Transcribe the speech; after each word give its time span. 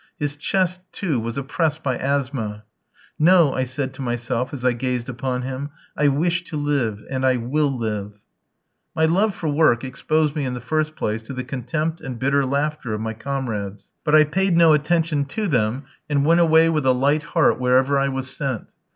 His 0.17 0.35
chest, 0.35 0.79
too, 0.91 1.19
was 1.19 1.37
oppressed 1.37 1.83
by 1.83 1.95
asthma. 1.95 2.63
"No," 3.19 3.53
I 3.53 3.65
said 3.65 3.93
to 3.93 4.01
myself, 4.01 4.51
as 4.51 4.65
I 4.65 4.71
gazed 4.73 5.07
upon 5.09 5.43
him; 5.43 5.69
"I 5.95 6.07
wish 6.07 6.43
to 6.45 6.57
live, 6.57 7.03
and 7.11 7.23
I 7.23 7.37
will 7.37 7.69
live." 7.71 8.15
My 8.95 9.05
love 9.05 9.35
for 9.35 9.47
work 9.47 9.83
exposed 9.83 10.35
me 10.35 10.43
in 10.43 10.55
the 10.55 10.59
first 10.59 10.95
place 10.95 11.21
to 11.21 11.33
the 11.33 11.43
contempt 11.43 12.01
and 12.01 12.17
bitter 12.17 12.43
laughter 12.47 12.95
of 12.95 13.01
my 13.01 13.13
comrades; 13.13 13.91
but 14.03 14.15
I 14.15 14.23
paid 14.23 14.57
no 14.57 14.73
attention 14.73 15.25
to 15.25 15.47
them, 15.47 15.83
and 16.09 16.25
went 16.25 16.39
away 16.39 16.67
with 16.67 16.87
a 16.87 16.93
light 16.93 17.21
heart 17.21 17.59
wherever 17.59 17.95
I 17.99 18.07
was 18.07 18.27
sent. 18.35 18.71